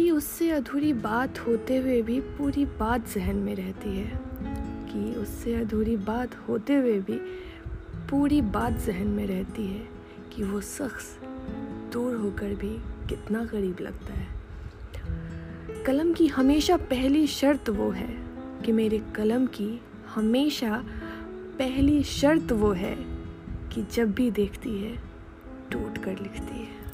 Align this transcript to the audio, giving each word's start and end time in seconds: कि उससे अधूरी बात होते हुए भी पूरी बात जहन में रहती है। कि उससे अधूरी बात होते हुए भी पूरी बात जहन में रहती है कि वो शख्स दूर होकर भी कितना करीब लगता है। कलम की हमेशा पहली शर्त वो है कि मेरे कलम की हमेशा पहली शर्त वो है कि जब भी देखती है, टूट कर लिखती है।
कि 0.00 0.10
उससे 0.10 0.50
अधूरी 0.50 0.92
बात 0.92 1.38
होते 1.38 1.76
हुए 1.76 2.02
भी 2.02 2.20
पूरी 2.20 2.64
बात 2.64 3.08
जहन 3.08 3.36
में 3.36 3.54
रहती 3.54 3.98
है। 3.98 4.20
कि 4.92 5.14
उससे 5.14 5.54
अधूरी 5.54 5.96
बात 5.96 6.34
होते 6.48 6.74
हुए 6.74 6.98
भी 6.98 7.12
पूरी 8.10 8.42
बात 8.42 8.72
जहन 8.72 9.06
में 9.06 9.26
रहती 9.26 9.66
है 9.66 9.88
कि 10.36 10.42
वो 10.42 10.60
शख्स 10.60 11.18
दूर 11.92 12.16
होकर 12.16 12.54
भी 12.54 12.76
कितना 13.08 13.44
करीब 13.44 13.76
लगता 13.80 14.14
है। 14.14 14.26
कलम 15.84 16.12
की 16.12 16.26
हमेशा 16.26 16.76
पहली 16.76 17.26
शर्त 17.26 17.68
वो 17.68 17.90
है 17.90 18.18
कि 18.64 18.72
मेरे 18.72 18.98
कलम 19.14 19.46
की 19.46 19.80
हमेशा 20.14 20.84
पहली 21.58 22.02
शर्त 22.02 22.52
वो 22.52 22.72
है 22.72 22.94
कि 23.74 23.86
जब 23.92 24.12
भी 24.12 24.30
देखती 24.30 24.78
है, 24.78 24.96
टूट 25.72 25.98
कर 25.98 26.12
लिखती 26.12 26.58
है। 26.58 26.89